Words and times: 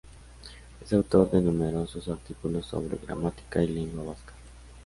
Es 0.83 0.93
autor 0.93 1.29
de 1.29 1.43
numerosos 1.43 2.07
artículos 2.07 2.65
sobre 2.65 2.97
gramática 2.97 3.61
y 3.61 3.67
lengua 3.67 4.03
vasca. 4.05 4.33